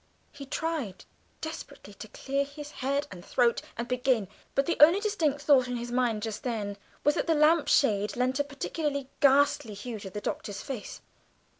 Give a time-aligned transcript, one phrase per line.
[0.31, 1.05] He tried
[1.41, 5.75] desperately to clear his head and throat and begin; but the only distinct thought in
[5.77, 9.99] his mind just then was that the green lamp shade lent a particularly ghastly hue
[9.99, 11.01] to the Doctor's face.